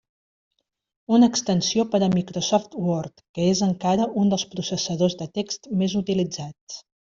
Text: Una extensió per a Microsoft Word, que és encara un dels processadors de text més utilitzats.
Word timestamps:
Una 1.17 1.27
extensió 1.31 1.85
per 1.91 1.99
a 2.07 2.09
Microsoft 2.15 2.79
Word, 2.87 3.23
que 3.39 3.47
és 3.53 3.63
encara 3.69 4.09
un 4.25 4.35
dels 4.35 4.49
processadors 4.57 5.21
de 5.23 5.31
text 5.41 5.73
més 5.85 5.99
utilitzats. 6.05 6.85